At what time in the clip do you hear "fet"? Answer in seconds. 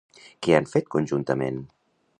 0.71-0.89